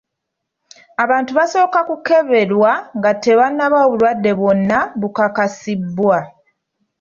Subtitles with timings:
[1.03, 6.17] Abantu basooka kukeberwa nga tewannabaawo bulwadde bwonna bukakasibwa.